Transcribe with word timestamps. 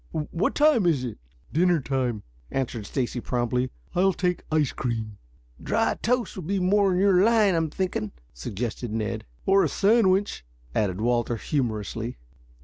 What 0.31 0.55
time 0.55 0.87
is 0.87 1.03
it?" 1.03 1.19
"Dinner 1.53 1.79
time," 1.79 2.23
answered 2.49 2.87
Stacy 2.87 3.19
promptly. 3.19 3.69
"I'll 3.93 4.13
take 4.13 4.41
ice 4.51 4.71
cream." 4.71 5.19
"Dry 5.61 5.93
toast 6.01 6.35
will 6.35 6.41
be 6.41 6.57
more 6.59 6.91
in 6.91 6.97
your 6.97 7.23
line, 7.23 7.53
I'm 7.53 7.69
thinking," 7.69 8.11
suggested 8.33 8.91
Ned. 8.91 9.25
"Or 9.45 9.63
a 9.63 9.69
sandwich," 9.69 10.43
added 10.73 10.99
Walter 11.01 11.35
humorously. 11.37 12.17